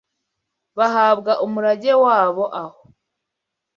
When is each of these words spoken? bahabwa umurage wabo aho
bahabwa 0.77 1.31
umurage 1.45 1.91
wabo 2.03 2.43
aho 2.63 2.79